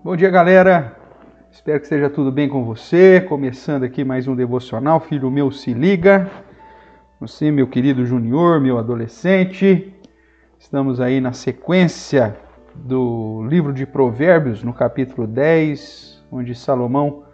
Bom 0.00 0.14
dia, 0.14 0.30
galera. 0.30 0.96
Espero 1.50 1.80
que 1.80 1.86
esteja 1.86 2.08
tudo 2.08 2.30
bem 2.30 2.48
com 2.48 2.64
você. 2.64 3.20
Começando 3.20 3.82
aqui 3.82 4.04
mais 4.04 4.28
um 4.28 4.36
devocional. 4.36 5.00
Filho 5.00 5.28
meu, 5.28 5.50
se 5.50 5.74
liga. 5.74 6.30
Você, 7.20 7.50
meu 7.50 7.66
querido 7.66 8.06
Junior, 8.06 8.60
meu 8.60 8.78
adolescente. 8.78 9.92
Estamos 10.56 11.00
aí 11.00 11.20
na 11.20 11.32
sequência 11.32 12.36
do 12.76 13.44
livro 13.48 13.72
de 13.72 13.84
Provérbios, 13.84 14.62
no 14.62 14.72
capítulo 14.72 15.26
10, 15.26 16.24
onde 16.30 16.54
Salomão 16.54 17.24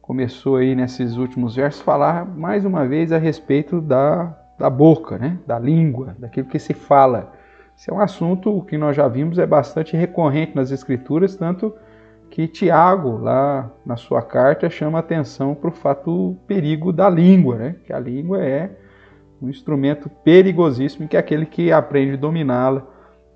começou 0.00 0.56
aí 0.56 0.74
nesses 0.74 1.18
últimos 1.18 1.56
versos 1.56 1.82
falar 1.82 2.24
mais 2.24 2.64
uma 2.64 2.86
vez 2.86 3.12
a 3.12 3.18
respeito 3.18 3.82
da, 3.82 4.34
da 4.58 4.70
boca, 4.70 5.18
né? 5.18 5.38
da 5.46 5.58
língua, 5.58 6.16
daquilo 6.18 6.48
que 6.48 6.58
se 6.58 6.72
fala. 6.72 7.34
Esse 7.76 7.90
é 7.90 7.94
um 7.94 8.00
assunto 8.00 8.62
que 8.62 8.78
nós 8.78 8.96
já 8.96 9.06
vimos 9.06 9.38
é 9.38 9.46
bastante 9.46 9.94
recorrente 9.94 10.56
nas 10.56 10.70
escrituras, 10.70 11.36
tanto 11.36 11.74
que 12.38 12.46
Tiago, 12.46 13.18
lá 13.18 13.68
na 13.84 13.96
sua 13.96 14.22
carta, 14.22 14.70
chama 14.70 15.00
atenção 15.00 15.56
para 15.56 15.70
o 15.70 15.72
fato 15.72 16.36
perigo 16.46 16.92
da 16.92 17.10
língua, 17.10 17.56
né? 17.56 17.74
que 17.84 17.92
a 17.92 17.98
língua 17.98 18.38
é 18.40 18.70
um 19.42 19.48
instrumento 19.48 20.08
perigosíssimo, 20.08 21.08
que 21.08 21.16
é 21.16 21.18
aquele 21.18 21.44
que 21.44 21.72
aprende 21.72 22.12
a 22.12 22.16
dominá-la 22.16 22.86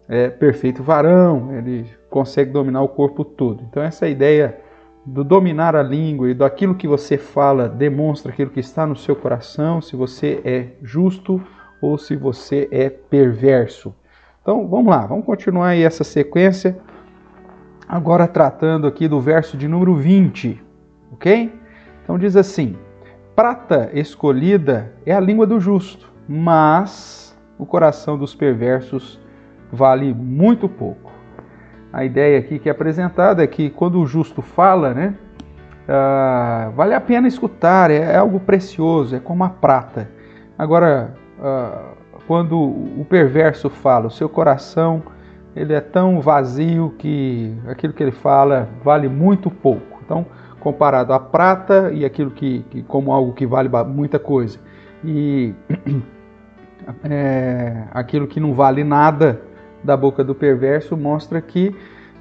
é 0.08 0.30
perfeito 0.30 0.84
varão, 0.84 1.52
ele 1.52 1.84
consegue 2.08 2.52
dominar 2.52 2.82
o 2.82 2.88
corpo 2.88 3.24
todo. 3.24 3.64
Então 3.68 3.82
essa 3.82 4.06
ideia 4.06 4.56
do 5.04 5.24
dominar 5.24 5.74
a 5.74 5.82
língua 5.82 6.30
e 6.30 6.34
daquilo 6.34 6.76
que 6.76 6.86
você 6.86 7.18
fala 7.18 7.68
demonstra 7.68 8.30
aquilo 8.30 8.50
que 8.50 8.60
está 8.60 8.86
no 8.86 8.94
seu 8.94 9.16
coração, 9.16 9.82
se 9.82 9.96
você 9.96 10.40
é 10.44 10.66
justo 10.80 11.42
ou 11.80 11.98
se 11.98 12.14
você 12.14 12.68
é 12.70 12.88
perverso. 12.88 13.92
Então 14.40 14.68
vamos 14.68 14.92
lá, 14.92 15.04
vamos 15.06 15.26
continuar 15.26 15.70
aí 15.70 15.82
essa 15.82 16.04
sequência 16.04 16.78
Agora 17.92 18.26
tratando 18.26 18.86
aqui 18.86 19.06
do 19.06 19.20
verso 19.20 19.54
de 19.54 19.68
número 19.68 19.94
20, 19.94 20.58
ok? 21.12 21.52
Então 22.02 22.16
diz 22.16 22.36
assim: 22.36 22.74
Prata 23.36 23.90
escolhida 23.92 24.94
é 25.04 25.12
a 25.12 25.20
língua 25.20 25.46
do 25.46 25.60
justo, 25.60 26.10
mas 26.26 27.38
o 27.58 27.66
coração 27.66 28.16
dos 28.16 28.34
perversos 28.34 29.20
vale 29.70 30.14
muito 30.14 30.70
pouco. 30.70 31.12
A 31.92 32.02
ideia 32.02 32.38
aqui 32.38 32.58
que 32.58 32.70
é 32.70 32.72
apresentada 32.72 33.44
é 33.44 33.46
que 33.46 33.68
quando 33.68 34.00
o 34.00 34.06
justo 34.06 34.40
fala, 34.40 34.94
né, 34.94 35.14
uh, 35.86 36.72
vale 36.72 36.94
a 36.94 37.00
pena 37.00 37.28
escutar, 37.28 37.90
é, 37.90 37.96
é, 37.96 38.16
algo 38.16 38.40
precioso, 38.40 39.16
é 39.16 39.20
como 39.20 39.44
a 39.44 39.50
prata. 39.50 40.08
Agora, 40.56 41.14
uh, 41.38 41.94
quando 42.26 42.58
o 42.58 43.04
perverso 43.06 43.68
fala, 43.68 44.06
o 44.06 44.10
seu 44.10 44.30
coração 44.30 45.02
ele 45.54 45.72
é 45.72 45.80
tão 45.80 46.20
vazio 46.20 46.94
que 46.98 47.54
aquilo 47.66 47.92
que 47.92 48.02
ele 48.02 48.12
fala 48.12 48.68
vale 48.82 49.08
muito 49.08 49.50
pouco. 49.50 50.00
Então, 50.04 50.26
comparado 50.60 51.12
à 51.12 51.18
prata 51.18 51.90
e 51.92 52.04
aquilo 52.04 52.30
que, 52.30 52.64
que 52.70 52.82
como 52.84 53.12
algo 53.12 53.32
que 53.32 53.46
vale 53.46 53.68
muita 53.86 54.18
coisa. 54.18 54.58
E 55.04 55.54
é, 57.04 57.84
aquilo 57.92 58.26
que 58.26 58.40
não 58.40 58.54
vale 58.54 58.84
nada 58.84 59.40
da 59.82 59.96
boca 59.96 60.22
do 60.22 60.34
perverso 60.34 60.96
mostra 60.96 61.40
que 61.40 61.74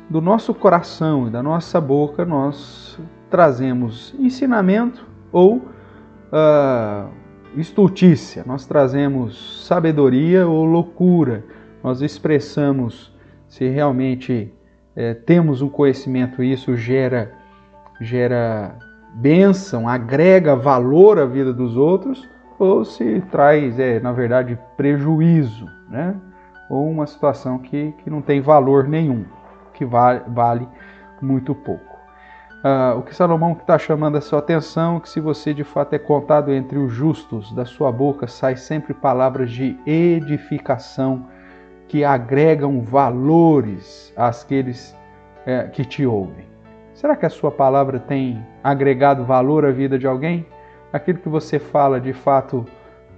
do 0.09 0.19
nosso 0.19 0.53
coração 0.53 1.27
e 1.27 1.29
da 1.29 1.41
nossa 1.41 1.79
boca 1.79 2.25
nós 2.25 2.99
trazemos 3.29 4.13
ensinamento 4.19 5.07
ou 5.31 5.57
uh, 5.57 7.09
estultícia, 7.55 8.43
nós 8.45 8.65
trazemos 8.65 9.65
sabedoria 9.65 10.47
ou 10.47 10.65
loucura, 10.65 11.45
nós 11.83 12.02
expressamos 12.02 13.13
se 13.52 13.67
realmente 13.67 14.52
é, 14.95 15.13
temos 15.13 15.61
um 15.61 15.67
conhecimento, 15.67 16.41
isso 16.41 16.77
gera, 16.77 17.33
gera 17.99 18.77
bênção, 19.13 19.89
agrega 19.89 20.55
valor 20.55 21.19
à 21.19 21.25
vida 21.25 21.52
dos 21.52 21.75
outros, 21.75 22.25
ou 22.58 22.85
se 22.85 23.21
traz, 23.30 23.77
é, 23.77 23.99
na 23.99 24.14
verdade, 24.14 24.58
prejuízo, 24.77 25.65
né? 25.89 26.15
ou 26.70 26.89
uma 26.89 27.05
situação 27.05 27.59
que, 27.59 27.93
que 27.98 28.09
não 28.09 28.21
tem 28.21 28.39
valor 28.39 28.87
nenhum, 28.87 29.26
que 29.73 29.83
vale, 29.83 30.21
vale 30.30 30.65
muito 31.21 31.53
pouco. 31.53 31.99
Uh, 32.64 32.99
o 32.99 33.02
que 33.02 33.14
Salomão 33.14 33.52
está 33.52 33.77
chamando 33.77 34.15
a 34.15 34.21
sua 34.21 34.39
atenção 34.39 34.95
é 34.95 34.99
que 35.02 35.09
se 35.09 35.20
você 35.20 35.53
de 35.53 35.65
fato 35.65 35.92
é 35.93 35.99
contado 35.99 36.53
entre 36.53 36.77
os 36.77 36.93
justos, 36.93 37.52
da 37.52 37.65
sua 37.65 37.92
boca 37.92 38.27
sai 38.27 38.55
sempre 38.55 38.93
palavras 38.93 39.52
de 39.52 39.77
edificação 39.86 41.27
que 41.91 42.05
agregam 42.05 42.79
valores 42.79 44.13
àqueles 44.15 44.95
é, 45.45 45.63
que 45.63 45.83
te 45.83 46.05
ouvem. 46.05 46.45
Será 46.93 47.17
que 47.17 47.25
a 47.25 47.29
sua 47.29 47.52
palavra 47.52 47.99
tem 47.99 48.41
agregado 48.63 49.25
valor 49.25 49.65
à 49.65 49.71
vida 49.71 49.99
de 49.99 50.07
alguém? 50.07 50.45
Aquilo 50.93 51.19
que 51.19 51.27
você 51.27 51.59
fala 51.59 51.99
de 51.99 52.13
fato 52.13 52.65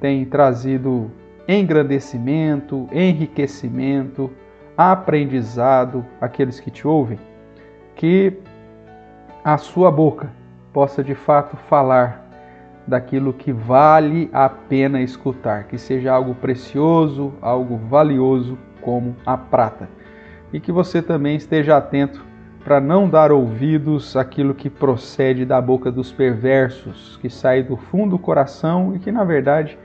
tem 0.02 0.26
trazido 0.26 1.12
engrandecimento, 1.48 2.90
enriquecimento, 2.92 4.32
aprendizado 4.76 6.04
àqueles 6.20 6.60
que 6.60 6.72
te 6.72 6.88
ouvem? 6.88 7.20
Que 7.96 8.40
a 9.44 9.56
sua 9.56 9.92
boca 9.92 10.32
possa 10.74 11.04
de 11.04 11.14
fato 11.14 11.56
falar 11.70 12.23
daquilo 12.88 13.34
que 13.34 13.52
vale 13.52 14.30
a 14.34 14.50
pena 14.50 15.02
escutar, 15.02 15.66
que 15.66 15.78
seja 15.78 16.12
algo 16.12 16.36
precioso, 16.36 17.34
algo 17.42 17.78
valioso 17.78 18.58
como 18.82 19.16
a 19.26 19.38
prata. 19.38 19.90
E 20.52 20.60
que 20.60 20.72
você 20.72 21.02
também 21.02 21.36
esteja 21.36 21.78
atento 21.78 22.24
para 22.64 22.80
não 22.80 23.10
dar 23.10 23.32
ouvidos 23.32 24.16
àquilo 24.16 24.54
que 24.54 24.70
procede 24.70 25.46
da 25.46 25.60
boca 25.60 25.92
dos 25.92 26.12
perversos, 26.12 27.18
que 27.22 27.30
sai 27.30 27.64
do 27.64 27.76
fundo 27.76 28.12
do 28.12 28.20
coração 28.20 28.96
e 28.96 29.00
que 29.00 29.12
na 29.12 29.24
verdade 29.24 29.78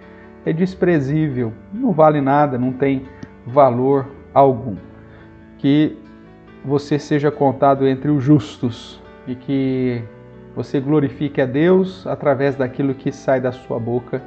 é 0.44 0.52
desprezível, 0.52 1.52
não 1.72 1.92
vale 1.92 2.20
nada, 2.20 2.56
não 2.56 2.72
tem 2.72 3.02
valor 3.46 4.06
algum. 4.32 4.76
Que 5.58 5.96
você 6.64 6.98
seja 6.98 7.30
contado 7.30 7.86
entre 7.86 8.10
os 8.10 8.22
justos 8.22 9.02
e 9.26 9.34
que 9.34 10.02
você 10.58 10.80
glorifique 10.80 11.40
a 11.40 11.46
Deus 11.46 12.04
através 12.04 12.56
daquilo 12.56 12.92
que 12.92 13.12
sai 13.12 13.40
da 13.40 13.52
sua 13.52 13.78
boca 13.78 14.20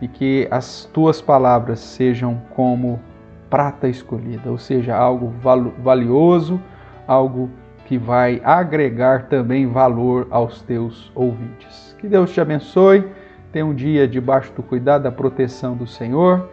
e 0.00 0.08
que 0.08 0.48
as 0.50 0.90
tuas 0.92 1.22
palavras 1.22 1.78
sejam 1.78 2.42
como 2.50 2.98
prata 3.48 3.86
escolhida, 3.86 4.50
ou 4.50 4.58
seja, 4.58 4.96
algo 4.96 5.32
valioso, 5.78 6.60
algo 7.06 7.48
que 7.86 7.96
vai 7.96 8.42
agregar 8.42 9.28
também 9.28 9.68
valor 9.68 10.26
aos 10.32 10.62
teus 10.62 11.12
ouvintes. 11.14 11.94
Que 12.00 12.08
Deus 12.08 12.32
te 12.32 12.40
abençoe, 12.40 13.08
tenha 13.52 13.64
um 13.64 13.72
dia 13.72 14.08
debaixo 14.08 14.52
do 14.54 14.64
cuidado, 14.64 15.04
da 15.04 15.12
proteção 15.12 15.76
do 15.76 15.86
Senhor 15.86 16.50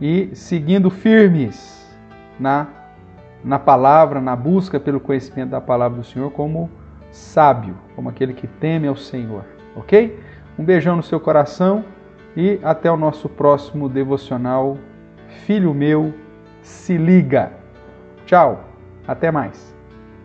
e 0.00 0.30
seguindo 0.34 0.90
firmes 0.90 1.96
na, 2.40 2.66
na 3.44 3.60
palavra, 3.60 4.20
na 4.20 4.34
busca 4.34 4.80
pelo 4.80 4.98
conhecimento 4.98 5.50
da 5.50 5.60
palavra 5.60 5.98
do 5.98 6.04
Senhor 6.04 6.32
como 6.32 6.68
sábio, 7.10 7.76
como 7.94 8.08
aquele 8.08 8.32
que 8.32 8.46
teme 8.46 8.88
ao 8.88 8.96
Senhor, 8.96 9.44
ok? 9.74 10.18
Um 10.58 10.64
beijão 10.64 10.96
no 10.96 11.02
seu 11.02 11.20
coração 11.20 11.84
e 12.36 12.58
até 12.62 12.90
o 12.90 12.96
nosso 12.96 13.28
próximo 13.28 13.88
devocional. 13.88 14.76
Filho 15.46 15.72
meu, 15.72 16.12
se 16.62 16.96
liga. 16.96 17.52
Tchau, 18.26 18.64
até 19.06 19.30
mais. 19.30 19.77